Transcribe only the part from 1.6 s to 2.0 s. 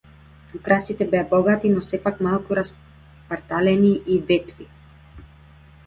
но